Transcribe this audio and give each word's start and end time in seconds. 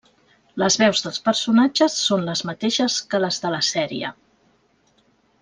Les 0.61 0.77
veus 0.83 1.01
dels 1.07 1.19
personatges 1.27 1.97
són 2.07 2.25
les 2.31 2.43
mateixes 2.51 2.97
que 3.13 3.21
les 3.27 3.39
de 3.45 3.53
la 3.57 3.61
sèrie. 3.69 4.13